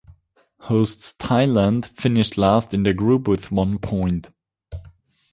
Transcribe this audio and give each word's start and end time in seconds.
Hosts 0.61 1.13
Thailand 1.19 1.85
finished 1.85 2.35
last 2.35 2.73
in 2.73 2.81
their 2.81 2.91
group 2.95 3.27
with 3.27 3.51
one 3.51 3.77
point. 3.77 4.31